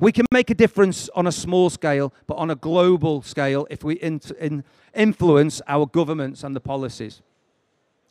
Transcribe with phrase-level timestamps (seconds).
[0.00, 3.84] We can make a difference on a small scale, but on a global scale if
[3.84, 7.20] we in, in, influence our governments and the policies.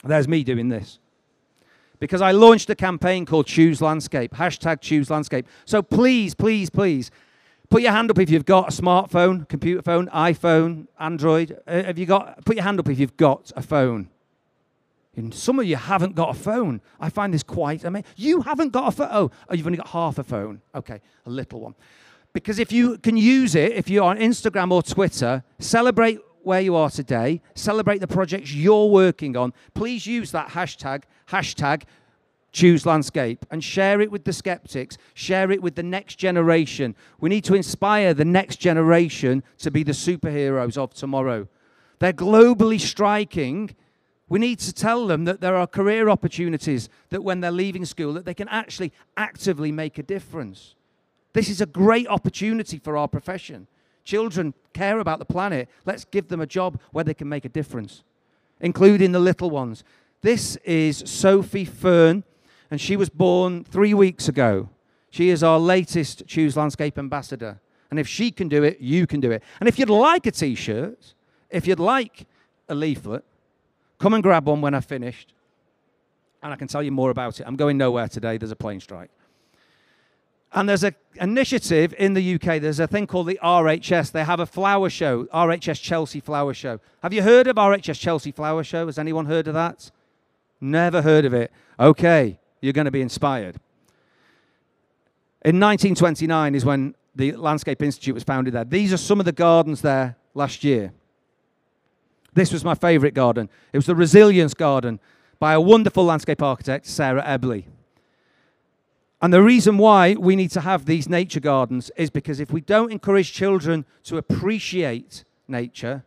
[0.03, 0.99] There's me doing this.
[1.99, 5.47] Because I launched a campaign called Choose Landscape, hashtag Choose Landscape.
[5.65, 7.09] So please, please, please,
[7.69, 11.59] put your hand up if you've got a smartphone, computer phone, iPhone, Android.
[11.67, 14.09] Uh, have you got, put your hand up if you've got a phone.
[15.15, 16.81] And some of you haven't got a phone.
[16.99, 18.07] I find this quite amazing.
[18.15, 19.09] You haven't got a phone.
[19.11, 20.61] Oh, oh, you've only got half a phone.
[20.73, 21.75] Okay, a little one.
[22.31, 26.75] Because if you can use it, if you're on Instagram or Twitter, celebrate where you
[26.75, 29.51] are today, celebrate the projects you're working on.
[29.73, 31.83] Please use that hashtag, hashtag
[32.51, 36.95] choose landscape and share it with the skeptics, share it with the next generation.
[37.19, 41.47] We need to inspire the next generation to be the superheroes of tomorrow.
[41.99, 43.75] They're globally striking.
[44.29, 48.13] We need to tell them that there are career opportunities that when they're leaving school
[48.13, 50.75] that they can actually actively make a difference.
[51.33, 53.67] This is a great opportunity for our profession.
[54.03, 55.67] Children care about the planet.
[55.85, 58.03] Let's give them a job where they can make a difference,
[58.61, 59.83] including the little ones.
[60.21, 62.23] This is Sophie Fern
[62.71, 64.69] and she was born three weeks ago.
[65.09, 67.59] She is our latest Choose Landscape ambassador.
[67.89, 69.41] And if she can do it, you can do it.
[69.59, 71.15] And if you'd like a t shirt,
[71.49, 72.27] if you'd like
[72.67, 73.23] a leaflet,
[73.99, 75.33] come and grab one when I've finished.
[76.41, 77.43] And I can tell you more about it.
[77.45, 79.11] I'm going nowhere today, there's a plane strike.
[80.51, 84.11] And there's an initiative in the UK, there's a thing called the RHS.
[84.11, 86.79] They have a flower show, RHS Chelsea Flower Show.
[87.03, 88.87] Have you heard of RHS Chelsea Flower Show?
[88.87, 89.91] Has anyone heard of that?
[90.59, 91.51] Never heard of it.
[91.79, 93.55] Okay you're going to be inspired.
[95.45, 98.65] In 1929 is when the Landscape Institute was founded there.
[98.65, 100.91] These are some of the gardens there last year.
[102.33, 103.49] This was my favorite garden.
[103.73, 104.99] It was the Resilience Garden
[105.39, 107.65] by a wonderful landscape architect, Sarah Eberle.
[109.21, 112.61] And the reason why we need to have these nature gardens is because if we
[112.61, 116.03] don't encourage children to appreciate nature,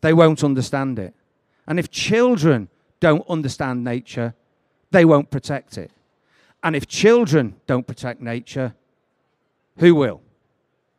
[0.00, 1.14] they won't understand it.
[1.66, 2.68] And if children
[3.00, 4.34] don't understand nature,
[4.90, 5.90] they won't protect it.
[6.62, 8.74] And if children don't protect nature,
[9.78, 10.20] who will?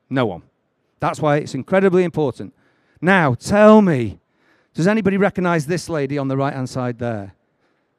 [0.10, 0.44] No one.
[1.00, 2.54] That's why it's incredibly important.
[3.02, 4.20] Now, tell me,
[4.74, 7.36] does anybody recognize this lady on the right hand side there?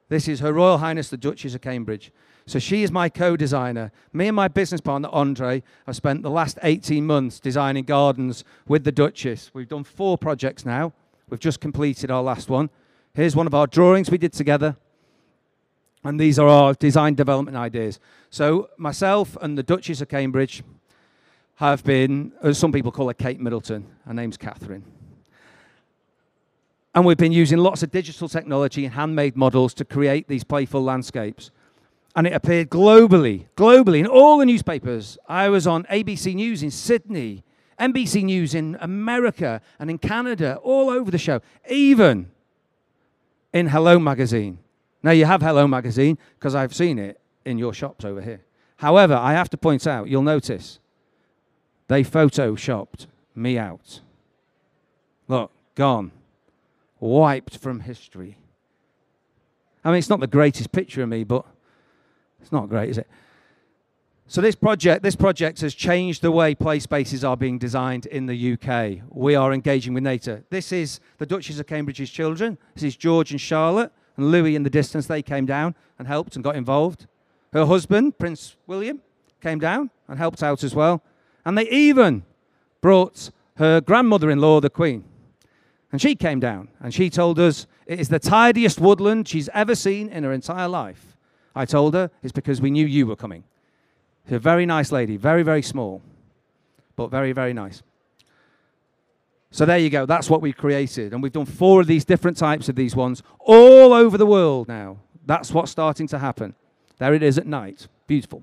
[0.09, 2.13] This is Her Royal Highness the Duchess of Cambridge.
[2.47, 3.91] So she is my co designer.
[4.13, 8.85] Me and my business partner, Andre, have spent the last 18 months designing gardens with
[8.85, 9.51] the Duchess.
[9.53, 10.93] We've done four projects now.
[11.29, 12.71] We've just completed our last one.
[13.15, 14.77] Here's one of our drawings we did together.
[16.05, 17.99] And these are our design development ideas.
[18.31, 20.63] So myself and the Duchess of Cambridge
[21.57, 23.87] have been, as some people call her Kate Middleton.
[24.07, 24.85] Her name's Catherine.
[26.95, 30.83] And we've been using lots of digital technology and handmade models to create these playful
[30.83, 31.51] landscapes.
[32.15, 35.19] And it appeared globally, globally in all the newspapers.
[35.29, 37.45] I was on ABC News in Sydney,
[37.79, 42.31] NBC News in America and in Canada, all over the show, even
[43.53, 44.59] in Hello Magazine.
[45.03, 48.43] Now, you have Hello Magazine because I've seen it in your shops over here.
[48.77, 50.81] However, I have to point out, you'll notice,
[51.89, 54.01] they photoshopped me out.
[55.29, 56.13] Look, gone.
[57.01, 58.39] Wiped from history.
[59.85, 61.45] I mean, it's not the greatest picture of me, but
[62.41, 63.07] it's not great, is it?
[64.29, 68.27] So this project, this project has changed the way play spaces are being designed in
[68.27, 69.03] the UK.
[69.09, 70.43] We are engaging with NATO.
[70.51, 72.59] This is the Duchess of Cambridge's children.
[72.75, 76.37] This is George and Charlotte and Louis in the distance, they came down and helped
[76.37, 77.07] and got involved.
[77.53, 79.01] Her husband, Prince William,
[79.41, 81.03] came down and helped out as well.
[81.47, 82.25] And they even
[82.83, 85.05] brought her grandmother in law, the Queen.
[85.93, 89.77] And she came down and she told us it is the tidiest woodland she's ever
[89.77, 91.17] seen in her entire life.
[91.55, 93.45] I told her it's because we knew you were coming.
[94.25, 96.03] She's a very nice lady, very, very small,
[96.97, 97.83] but very, very nice.
[99.53, 100.05] So there you go.
[100.05, 101.13] That's what we've created.
[101.13, 104.67] And we've done four of these different types of these ones all over the world
[104.67, 104.99] now.
[105.25, 106.57] That's what's starting to happen.
[106.99, 107.87] There it is at night.
[108.09, 108.43] Beautiful.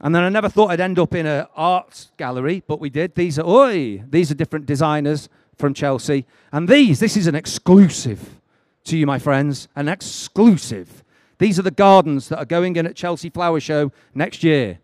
[0.00, 3.14] And then I never thought I'd end up in an art gallery, but we did.
[3.14, 6.26] These are, oi, these are different designers from Chelsea.
[6.52, 8.40] And these, this is an exclusive
[8.84, 11.04] to you, my friends, an exclusive.
[11.38, 14.78] These are the gardens that are going in at Chelsea Flower Show next year.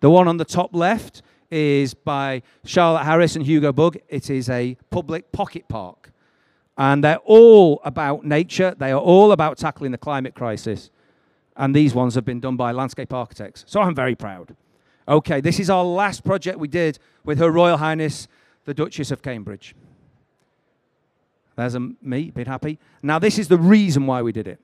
[0.00, 3.98] The one on the top left is by Charlotte Harris and Hugo Bugg.
[4.08, 6.10] It is a public pocket park.
[6.78, 10.90] And they're all about nature, they are all about tackling the climate crisis.
[11.54, 13.64] And these ones have been done by landscape architects.
[13.68, 14.56] So I'm very proud.
[15.08, 18.28] Okay, this is our last project we did with Her Royal Highness,
[18.64, 19.74] the Duchess of Cambridge.
[21.56, 22.78] There's a me, been happy.
[23.02, 24.58] Now, this is the reason why we did it.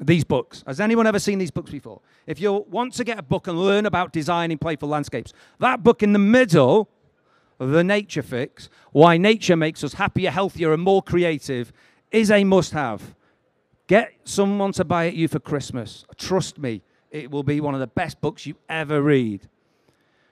[0.00, 0.62] these books.
[0.66, 2.00] Has anyone ever seen these books before?
[2.26, 6.02] If you want to get a book and learn about designing playful landscapes, that book
[6.02, 6.88] in the middle,
[7.58, 11.72] The Nature Fix, Why Nature Makes Us Happier, Healthier, and More Creative,
[12.10, 13.14] is a must have.
[13.86, 16.04] Get someone to buy it you for Christmas.
[16.16, 16.82] Trust me,
[17.16, 19.48] it will be one of the best books you ever read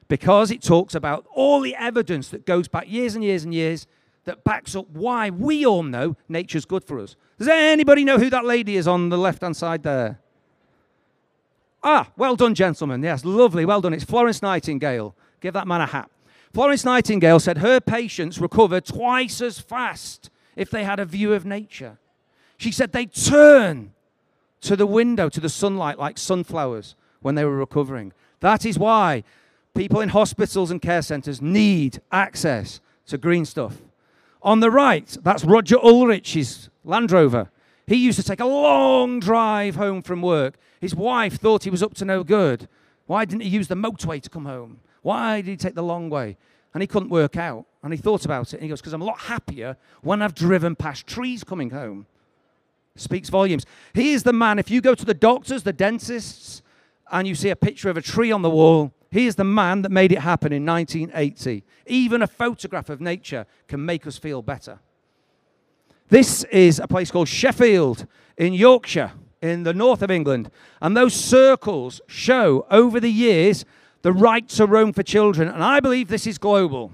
[0.09, 3.87] because it talks about all the evidence that goes back years and years and years
[4.25, 7.17] that backs up why we all know nature's good for us.
[7.39, 10.21] Does anybody know who that lady is on the left hand side there?
[11.83, 13.03] Ah, well done, gentlemen.
[13.03, 13.65] Yes, lovely.
[13.65, 13.93] Well done.
[13.93, 15.15] It's Florence Nightingale.
[15.41, 16.11] Give that man a hat.
[16.55, 21.45] Florence Nightingale said her patients recovered twice as fast if they had a view of
[21.45, 21.99] nature.
[22.57, 23.93] She said they turn
[24.65, 28.13] to the window, to the sunlight, like sunflowers when they were recovering.
[28.41, 29.25] That is why
[29.75, 33.77] people in hospitals and care centres need access to green stuff.
[34.43, 37.51] On the right, that's Roger Ulrich's Land Rover.
[37.87, 40.57] He used to take a long drive home from work.
[40.81, 42.69] His wife thought he was up to no good.
[43.07, 44.81] Why didn't he use the motorway to come home?
[45.03, 46.37] Why did he take the long way?
[46.73, 47.67] And he couldn't work out.
[47.83, 48.55] And he thought about it.
[48.55, 52.07] And he goes, Because I'm a lot happier when I've driven past trees coming home.
[52.97, 53.67] Speaks volumes.
[53.93, 56.63] He is the man, if you go to the doctors, the dentists,
[57.11, 59.83] and you see a picture of a tree on the wall, he is the man
[59.83, 61.65] that made it happen in 1980.
[61.87, 64.81] Even a photograph of nature can make us feel better.
[66.09, 68.07] This is a place called Sheffield
[68.37, 70.51] in Yorkshire, in the north of England.
[70.81, 73.65] And those circles show over the years
[74.03, 75.49] the right to roam for children.
[75.49, 76.93] And I believe this is global.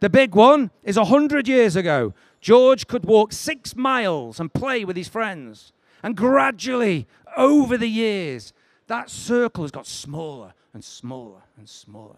[0.00, 2.14] The big one is 100 years ago.
[2.40, 5.72] George could walk six miles and play with his friends.
[6.02, 7.06] And gradually,
[7.36, 8.52] over the years,
[8.86, 12.16] that circle has got smaller and smaller and smaller.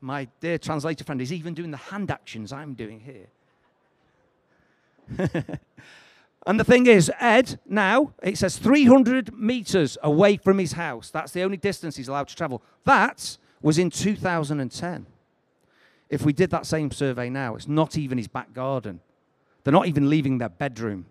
[0.00, 3.28] My dear translator friend is even doing the hand actions I'm doing here.
[6.46, 11.10] and the thing is, Ed, now, it says 300 meters away from his house.
[11.10, 12.62] That's the only distance he's allowed to travel.
[12.84, 15.06] That was in 2010.
[16.08, 19.00] If we did that same survey now, it's not even his back garden.
[19.66, 21.06] They're not even leaving their bedroom.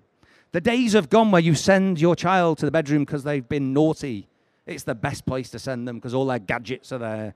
[0.53, 3.73] The days have gone where you send your child to the bedroom because they've been
[3.73, 4.29] naughty.
[4.65, 7.35] It's the best place to send them because all their gadgets are there.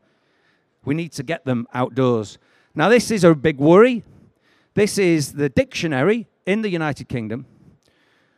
[0.86, 2.38] We need to get them outdoors.
[2.74, 4.06] Now, this is a big worry.
[4.76, 7.48] This is the dictionary in the United Kingdom,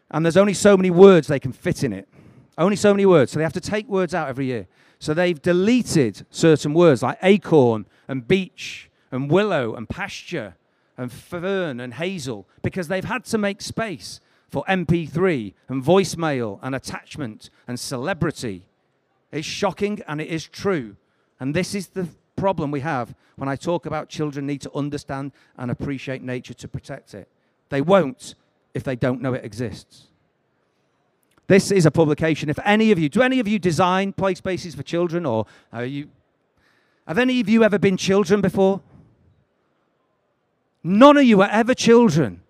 [0.09, 2.09] and there's only so many words they can fit in it.
[2.57, 3.31] Only so many words.
[3.31, 4.65] So they have to take words out every year.
[4.97, 10.55] So they've deleted certain words like acorn and beech and willow and pasture
[11.01, 16.75] and fern and hazel because they've had to make space for MP3 and voicemail and
[16.75, 18.67] attachment and celebrity.
[19.31, 20.95] It's shocking and it is true.
[21.39, 25.31] And this is the problem we have when I talk about children need to understand
[25.57, 27.27] and appreciate nature to protect it.
[27.69, 28.35] They won't
[28.75, 30.07] if they don't know it exists.
[31.47, 32.47] This is a publication.
[32.49, 35.83] If any of you, do any of you design play spaces for children or are
[35.83, 36.09] you,
[37.07, 38.81] have any of you ever been children before?
[40.83, 42.41] None of you were ever children.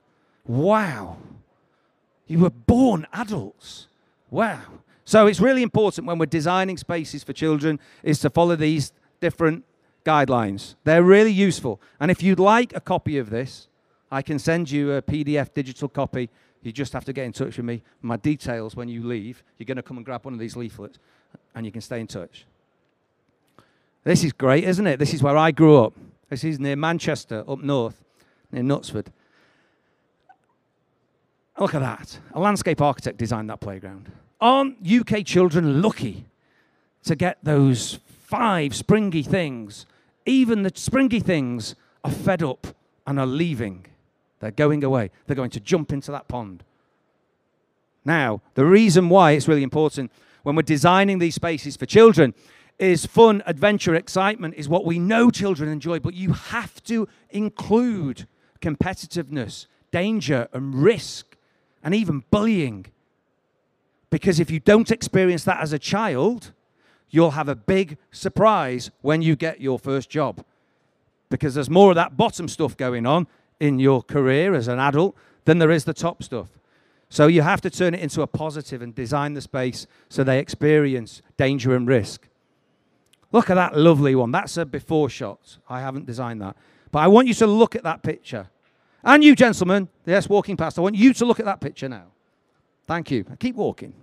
[0.45, 1.17] Wow.
[2.27, 3.87] You were born adults.
[4.29, 4.61] Wow.
[5.03, 9.65] So it's really important when we're designing spaces for children is to follow these different
[10.05, 10.75] guidelines.
[10.83, 11.81] They're really useful.
[11.99, 13.67] And if you'd like a copy of this,
[14.11, 16.29] I can send you a PDF digital copy.
[16.63, 17.81] You just have to get in touch with me.
[18.01, 20.97] My details when you leave, you're going to come and grab one of these leaflets
[21.55, 22.45] and you can stay in touch.
[24.03, 24.97] This is great, isn't it?
[24.97, 25.93] This is where I grew up.
[26.29, 28.01] This is near Manchester, up north,
[28.51, 29.07] near Knutsford.
[31.59, 32.19] Look at that.
[32.33, 34.11] A landscape architect designed that playground.
[34.39, 36.25] Aren't UK children lucky
[37.03, 39.85] to get those five springy things?
[40.25, 42.67] Even the springy things are fed up
[43.05, 43.85] and are leaving.
[44.39, 45.11] They're going away.
[45.27, 46.63] They're going to jump into that pond.
[48.03, 50.11] Now, the reason why it's really important
[50.43, 52.33] when we're designing these spaces for children
[52.79, 58.27] is fun, adventure, excitement is what we know children enjoy, but you have to include
[58.61, 61.35] competitiveness, danger, and risk,
[61.83, 62.85] and even bullying.
[64.09, 66.51] Because if you don't experience that as a child,
[67.09, 70.43] you'll have a big surprise when you get your first job.
[71.29, 73.27] Because there's more of that bottom stuff going on
[73.59, 75.15] in your career as an adult
[75.45, 76.49] than there is the top stuff.
[77.09, 80.39] So you have to turn it into a positive and design the space so they
[80.39, 82.27] experience danger and risk.
[83.31, 84.31] Look at that lovely one.
[84.31, 85.57] That's a before shot.
[85.69, 86.55] I haven't designed that.
[86.91, 88.49] But I want you to look at that picture.
[89.03, 92.05] And you, gentlemen, yes, walking past, I want you to look at that picture now.
[92.85, 93.25] Thank you.
[93.31, 93.93] I Keep walking.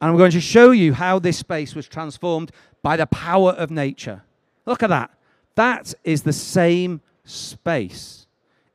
[0.00, 3.70] And I'm going to show you how this space was transformed by the power of
[3.70, 4.22] nature.
[4.64, 5.10] Look at that.
[5.56, 8.20] That is the same space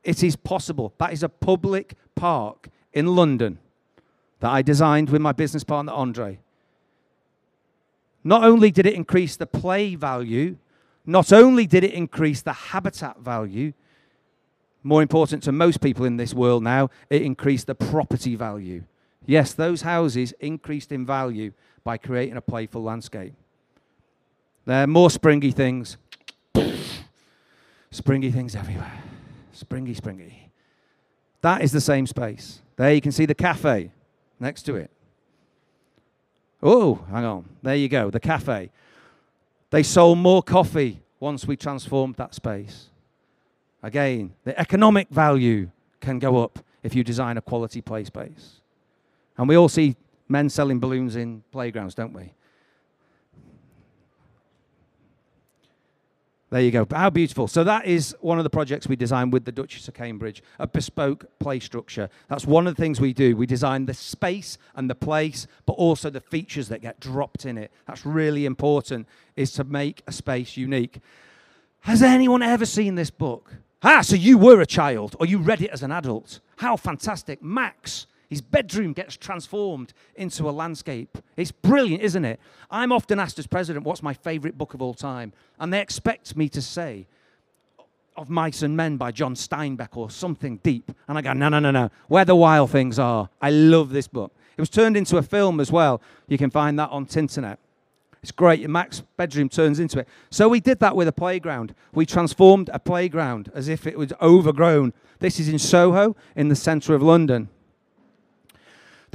[0.06, 0.94] it is possible.
[0.98, 3.58] That is a public park in London.
[4.38, 6.38] that I designed with my business partner, Andre.
[8.22, 10.58] Not only did it increase the play value,
[11.06, 13.72] not only did it increase the habitat value,
[14.82, 18.84] more important to most people in this world now, it increased the property value.
[19.24, 23.34] Yes, those houses increased in value by creating a playful landscape.
[24.64, 25.96] There are more springy things.
[27.90, 29.02] springy things everywhere.
[29.52, 30.50] Springy, springy.
[31.40, 32.60] That is the same space.
[32.76, 33.92] There you can see the cafe
[34.38, 34.90] next to it.
[36.62, 37.48] Oh, hang on.
[37.62, 38.70] There you go, the cafe.
[39.76, 42.88] They sold more coffee once we transformed that space.
[43.82, 48.62] Again, the economic value can go up if you design a quality play space.
[49.36, 49.94] And we all see
[50.30, 52.32] men selling balloons in playgrounds, don't we?
[56.56, 56.86] There you go.
[56.90, 57.48] How beautiful.
[57.48, 60.66] So that is one of the projects we designed with the Duchess of Cambridge, a
[60.66, 62.08] bespoke play structure.
[62.30, 63.36] That's one of the things we do.
[63.36, 67.58] We design the space and the place, but also the features that get dropped in
[67.58, 67.72] it.
[67.86, 71.00] That's really important, is to make a space unique.
[71.80, 73.56] Has anyone ever seen this book?
[73.82, 76.40] Ah, so you were a child, or you read it as an adult.
[76.56, 77.42] How fantastic.
[77.42, 81.18] Max his bedroom gets transformed into a landscape.
[81.36, 82.40] It's brilliant, isn't it?
[82.70, 85.32] I'm often asked as president, what's my favorite book of all time?
[85.60, 87.06] And they expect me to say,
[88.16, 90.90] Of Mice and Men by John Steinbeck or something deep.
[91.06, 91.90] And I go, no, no, no, no.
[92.08, 93.28] Where the Wild Things Are.
[93.40, 94.32] I love this book.
[94.56, 96.00] It was turned into a film as well.
[96.26, 97.58] You can find that on Tinternet.
[98.22, 98.68] It's great.
[98.68, 100.08] Max bedroom turns into it.
[100.30, 101.76] So we did that with a playground.
[101.92, 104.94] We transformed a playground as if it was overgrown.
[105.20, 107.50] This is in Soho, in the centre of London.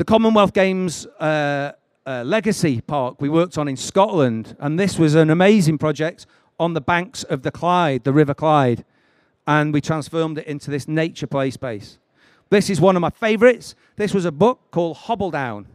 [0.02, 1.74] The Commonwealth Games uh,
[2.08, 6.26] uh, Legacy Park we worked on in Scotland, and this was an amazing project
[6.60, 8.84] on the banks of the Clyde, the River Clyde,
[9.46, 12.00] and we transformed it into this nature play space.
[12.50, 13.76] This is one of my favorites.
[13.96, 15.66] This was a book called Hobbledown,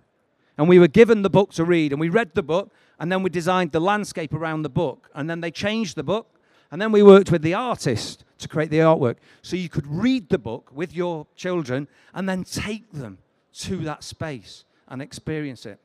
[0.58, 3.22] and we were given the book to read, and we read the book, and then
[3.22, 6.26] we designed the landscape around the book, and then they changed the book,
[6.72, 9.18] and then we worked with the artist to create the artwork.
[9.42, 13.18] So you could read the book with your children and then take them
[13.60, 15.78] to that space and experience it.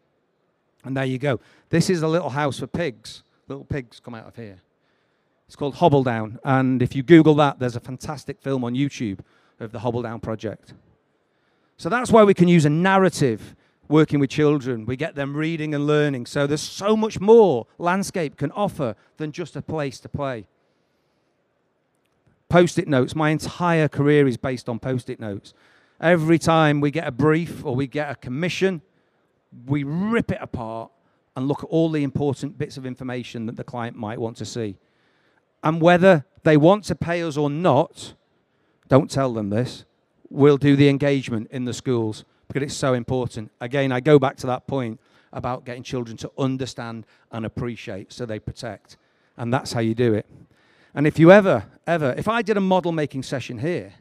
[0.84, 1.40] And there you go.
[1.70, 3.24] This is a little house for pigs.
[3.48, 4.62] Little pigs come out of here.
[5.48, 6.40] It's called Hobbledown.
[6.44, 9.20] And if you Google that, there's a fantastic film on YouTube
[9.60, 10.74] of the Hobbledown project.
[11.78, 13.56] So that's why we can use a narrative
[13.88, 14.86] working with children.
[14.86, 16.26] We get them reading and learning.
[16.26, 20.46] So there's so much more landscape can offer than just a place to play.
[22.50, 23.16] Post it notes.
[23.16, 25.54] My entire career is based on post it notes.
[26.02, 28.82] Every time we get a brief or we get a commission,
[29.68, 30.92] we rip it apart
[31.36, 34.46] and look at all the important bits of information that the client might want to
[34.46, 34.78] see.
[35.64, 38.16] And whether they want to pay us or not,
[38.88, 39.86] don't tell them this,
[40.30, 43.52] we'll do the engagement in the schools because it's so important.
[43.62, 45.00] Again, I go back to that point
[45.32, 48.98] about getting children to understand and appreciate so they protect.
[49.38, 50.26] And that's how you do it.
[50.94, 53.94] And if you ever, ever, if I did a model making session here,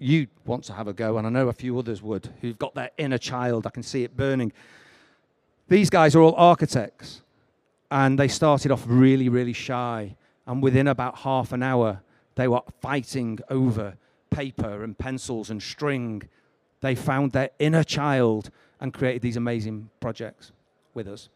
[0.00, 2.74] you want to have a go, and I know a few others would, who've got
[2.74, 3.66] their inner child.
[3.66, 4.52] I can see it burning.
[5.68, 7.22] These guys are all architects,
[7.90, 10.16] and they started off really, really shy.
[10.46, 12.02] And within about half an hour,
[12.34, 13.96] they were fighting over
[14.30, 16.22] paper and pencils and string.
[16.80, 20.50] They found their inner child and created these amazing projects
[20.94, 21.28] with us.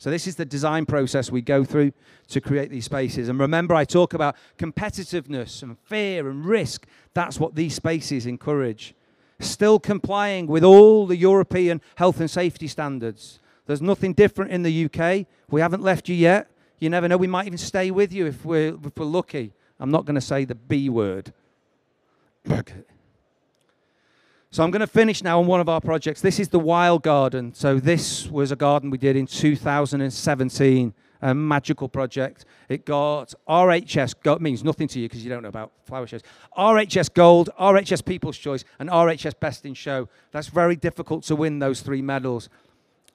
[0.00, 1.92] So this is the design process we go through
[2.28, 3.28] to create these spaces.
[3.28, 6.86] And remember, I talk about competitiveness and fear and risk.
[7.12, 8.94] That's what these spaces encourage.
[9.40, 13.40] Still complying with all the European health and safety standards.
[13.66, 15.26] There's nothing different in the UK.
[15.50, 16.50] We haven't left you yet.
[16.78, 17.18] You never know.
[17.18, 19.52] We might even stay with you if we're, if we're lucky.
[19.78, 21.34] I'm not going to say the B word.
[24.52, 26.20] So I'm going to finish now on one of our projects.
[26.20, 27.54] This is the Wild Garden.
[27.54, 30.92] So this was a garden we did in 2017,
[31.22, 32.46] a magical project.
[32.68, 36.22] It got RHS, Gold, means nothing to you because you don't know about flower shows.
[36.58, 40.08] RHS Gold, RHS People's Choice, and RHS Best in Show.
[40.32, 42.48] That's very difficult to win those three medals.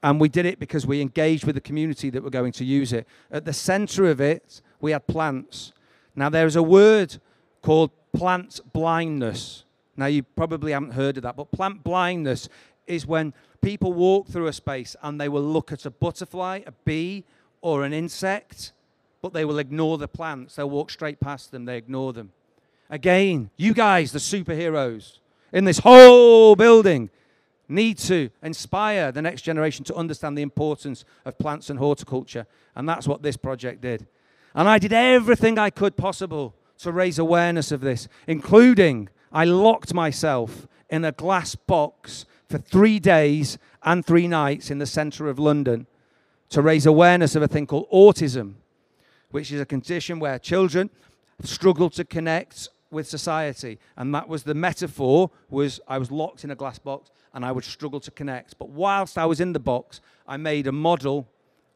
[0.02, 2.94] And we did it because we engaged with the community that were going to use
[2.94, 3.06] it.
[3.30, 5.74] At the center of it, we had plants.
[6.16, 7.18] Now, there's a word
[7.62, 9.66] called plant blindness.
[9.98, 12.50] Now, you probably haven't heard of that, but plant blindness
[12.88, 16.72] is when people walk through a space and they will look at a butterfly, a
[16.84, 17.24] bee,
[17.62, 18.74] or an insect,
[19.22, 20.56] but they will ignore the plants.
[20.56, 22.32] They'll walk straight past them, they ignore them.
[22.90, 25.20] Again, you guys, the superheroes
[25.52, 27.10] in this whole building,
[27.68, 32.46] need to inspire the next generation to understand the importance of plants and horticulture.
[32.76, 34.06] And that's what this project did.
[34.54, 39.94] And I did everything I could possible to raise awareness of this, including I locked
[39.94, 45.38] myself in a glass box for three days and three nights in the centre of
[45.38, 45.88] London
[46.52, 48.54] to raise awareness of a thing called autism,
[49.32, 50.90] which is a condition where children
[51.44, 53.78] struggle to connect with society.
[53.98, 57.52] And that was the metaphor was I was locked in a glass box and I
[57.52, 58.58] would struggle to connect.
[58.58, 61.28] But whilst I was in the box, I made a model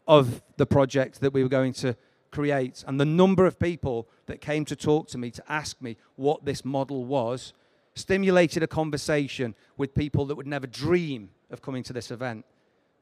[0.07, 1.97] of the project that we were going to
[2.31, 2.83] create.
[2.87, 6.45] And the number of people that came to talk to me to ask me what
[6.45, 7.53] this model was
[7.95, 12.45] stimulated a conversation with people that would never dream of coming to this event.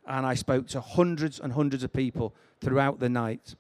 [0.08, 3.56] And I spoke to hundreds and hundreds of people throughout the night.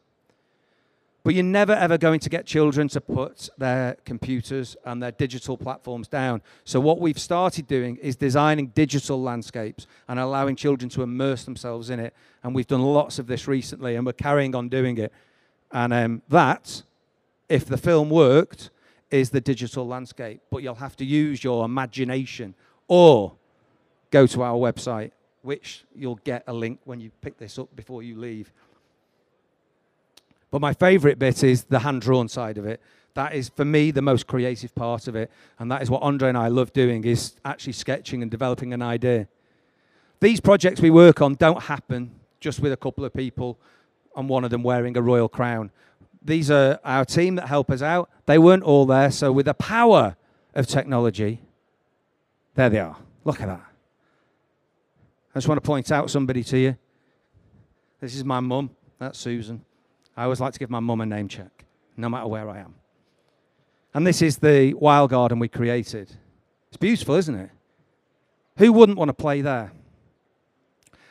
[1.27, 5.57] But you're never ever going to get children to put their computers and their digital
[5.57, 6.41] platforms down.
[6.63, 11.89] So, what we've started doing is designing digital landscapes and allowing children to immerse themselves
[11.89, 12.13] in it.
[12.43, 15.11] And we've done lots of this recently, and we're carrying on doing it.
[15.71, 16.83] And um, that,
[17.49, 18.69] if the film worked,
[19.11, 20.41] is the digital landscape.
[20.49, 22.55] But you'll have to use your imagination
[22.87, 23.33] or
[24.11, 28.03] go to our website, which you'll get a link when you pick this up before
[28.03, 28.51] you leave.
[30.49, 32.81] But my favorite bit is the hand drawn side of it.
[33.15, 35.31] That is, for me, the most creative part of it.
[35.59, 38.81] And that is what Andre and I love doing, is actually sketching and developing an
[38.81, 39.27] idea.
[40.19, 43.59] These projects we work on don't happen just with a couple of people
[44.17, 45.71] and one of them wearing a royal crown.
[46.21, 48.09] These are our team that help us out.
[48.25, 50.17] They weren't all there, so with the power
[50.55, 51.39] of technology,
[52.55, 52.97] there they are.
[53.23, 53.63] Look at that.
[55.33, 56.77] I just want to point out somebody to you.
[58.01, 58.71] This is my mum.
[58.99, 59.63] That's Susan.
[60.17, 62.73] I always like to give my mum a name check, no matter where I am.
[63.93, 66.11] And this is the wild garden we created.
[66.69, 67.51] It's beautiful, isn't it?
[68.57, 69.71] Who wouldn't want to play there?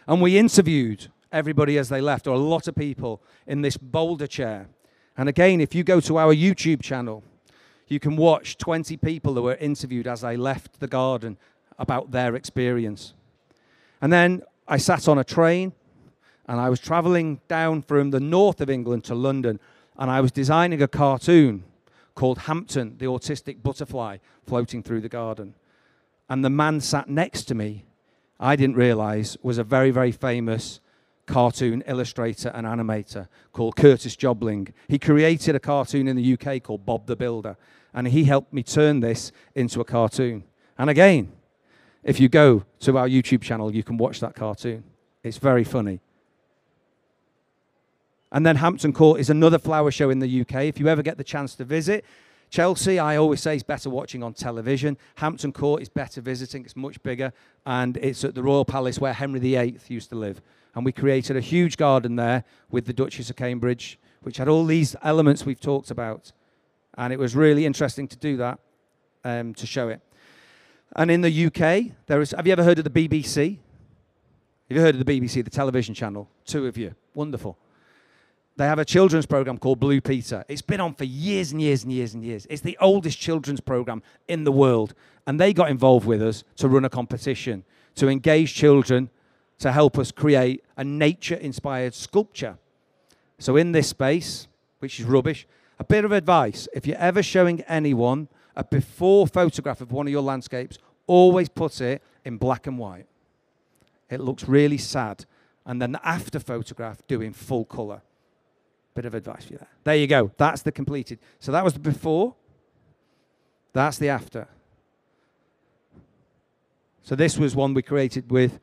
[0.09, 4.27] And we interviewed everybody as they left, or a lot of people in this boulder
[4.27, 4.69] chair.
[5.17, 7.23] And again, if you go to our YouTube channel,
[7.89, 11.39] you can watch 20 people that were interviewed as they left the garden
[11.79, 13.15] about their experience.
[14.01, 15.73] And then I sat on a train
[16.47, 19.59] and I was traveling down from the north of England to London,
[19.99, 21.65] and I was designing a cartoon
[22.15, 25.55] called Hampton, the autistic butterfly floating through the garden.
[26.29, 27.85] And the man sat next to me,
[28.39, 30.81] I didn't realize, was a very, very famous
[31.27, 34.73] cartoon illustrator and animator called Curtis Jobling.
[34.89, 37.57] He created a cartoon in the UK called Bob the Builder,
[37.93, 40.45] and he helped me turn this into a cartoon.
[40.79, 41.33] And again,
[42.03, 44.85] if you go to our YouTube channel, you can watch that cartoon.
[45.23, 46.01] It's very funny.
[48.31, 50.65] And then Hampton Court is another flower show in the UK.
[50.65, 52.05] If you ever get the chance to visit,
[52.51, 54.97] Chelsea, I always say, is better watching on television.
[55.17, 57.33] Hampton Court is better visiting, it's much bigger,
[57.65, 60.41] and it's at the Royal Palace where Henry VIII used to live.
[60.75, 64.65] And we created a huge garden there with the Duchess of Cambridge, which had all
[64.65, 66.33] these elements we've talked about.
[66.97, 68.59] And it was really interesting to do that,
[69.25, 70.01] um, to show it.
[70.95, 73.59] And in the UK, there is, have you ever heard of the BBC?
[74.69, 76.29] Have you heard of the BBC, the television channel?
[76.45, 76.95] Two of you.
[77.15, 77.59] Wonderful
[78.57, 80.45] they have a children's program called Blue Peter.
[80.49, 82.47] It's been on for years and years and years and years.
[82.49, 84.95] It's the oldest children's program in the world.
[85.27, 87.65] And they got involved with us to run a competition
[87.97, 89.11] to engage children
[89.59, 92.59] to help us create a nature inspired sculpture.
[93.39, 95.47] So, in this space, which is rubbish,
[95.79, 100.11] a bit of advice if you're ever showing anyone a before photograph of one of
[100.11, 103.07] your landscapes, always put it in black and white.
[104.09, 105.25] It looks really sad.
[105.67, 108.03] And then the after photograph, do in full color.
[108.97, 109.69] Bit of advice for you there.
[109.85, 110.33] There you go.
[110.39, 111.19] That's the completed.
[111.39, 112.35] So that was the before.
[113.75, 114.49] That's the after.
[117.03, 118.59] So this was one we created with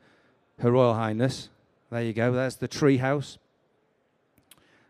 [0.58, 1.50] Her Royal Highness.
[1.88, 2.32] There you go.
[2.32, 3.38] There's the tree house.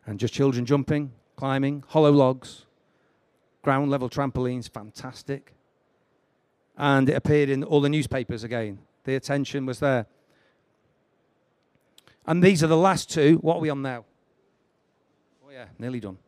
[0.07, 2.65] And just children jumping, climbing, hollow logs,
[3.61, 5.53] ground level trampolines, fantastic.
[6.79, 8.79] And it appeared in all the newspapers again.
[9.05, 10.07] The attention was there.
[12.27, 13.37] And these are the last two.
[13.43, 14.07] What are we on now?
[15.55, 16.19] Yeah, nearly done.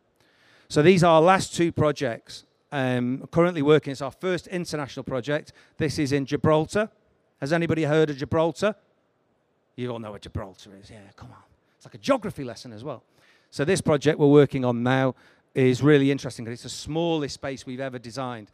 [0.69, 2.45] So these are our last two projects.
[2.71, 5.51] Um, currently working, it's our first international project.
[5.77, 6.89] This is in Gibraltar.
[7.41, 8.73] Has anybody heard of Gibraltar?
[9.75, 10.89] You all know what Gibraltar is.
[10.89, 11.43] Yeah, come on.
[11.75, 13.03] It's like a geography lesson as well.
[13.51, 15.13] So this project we're working on now
[15.53, 18.49] is really interesting because it's the smallest space we've ever designed.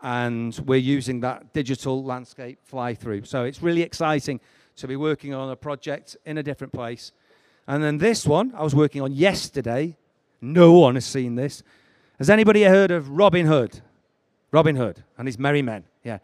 [0.00, 3.24] And we're using that digital landscape fly through.
[3.24, 4.40] So it's really exciting
[4.76, 7.12] to be working on a project in a different place.
[7.66, 9.98] And then this one I was working on yesterday
[10.52, 11.62] no one has seen this.
[12.18, 13.80] Has anybody heard of Robin Hood?
[14.52, 15.84] Robin Hood and his merry men.
[16.04, 16.18] Yeah.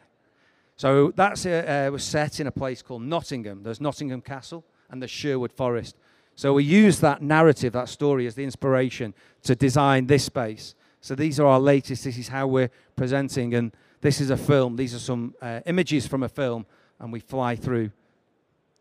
[0.76, 3.62] So that uh, uh, was set in a place called Nottingham.
[3.62, 5.96] There's Nottingham Castle and the Sherwood Forest.
[6.36, 10.74] So we use that narrative, that story, as the inspiration to design this space.
[11.00, 12.04] So these are our latest.
[12.04, 14.76] This is how we're presenting, and this is a film.
[14.76, 16.66] These are some uh, images from a film
[17.00, 17.90] and we fly through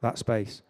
[0.01, 0.61] that space.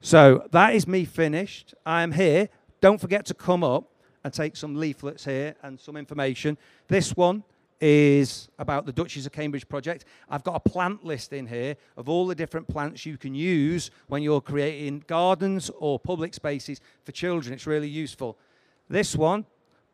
[0.00, 1.74] So that is me finished.
[1.86, 2.48] I am here.
[2.80, 3.90] Don't forget to come up
[4.28, 6.58] and take some leaflets here and some information.
[6.86, 7.42] This one
[7.80, 10.04] is about the Duchess of Cambridge project.
[10.28, 13.90] I've got a plant list in here of all the different plants you can use
[14.08, 17.54] when you're creating gardens or public spaces for children.
[17.54, 18.36] It's really useful.
[18.90, 19.46] This one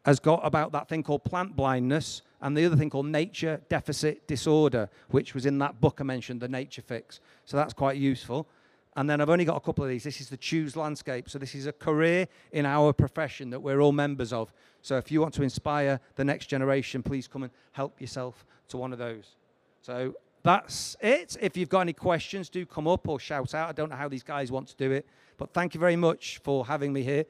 [0.04, 4.26] has got about that thing called plant blindness and the other thing called nature deficit
[4.26, 7.20] disorder, which was in that book I mentioned, The Nature Fix.
[7.44, 8.48] So that's quite useful.
[8.96, 10.04] And then I've only got a couple of these.
[10.04, 11.28] This is the Choose Landscape.
[11.28, 14.52] So this is a career in our profession that we're all members of.
[14.82, 18.76] So if you want to inspire the next generation, please come and help yourself to
[18.76, 19.36] one of those.
[19.82, 21.36] So that's it.
[21.40, 23.68] If you've got any questions, do come up or shout out.
[23.68, 25.06] I don't know how these guys want to do it,
[25.38, 27.24] but thank you very much for having me here.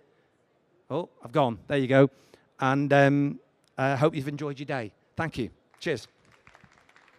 [0.90, 1.58] Oh, I've gone.
[1.66, 2.10] There you go.
[2.60, 3.40] And um,
[3.78, 4.92] I hope you've enjoyed your day.
[5.16, 5.50] Thank you.
[5.80, 6.08] Cheers.